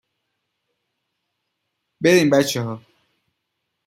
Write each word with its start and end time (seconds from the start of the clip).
بریم 2.01 2.29
بچه 2.29 2.59
ها 2.61 2.81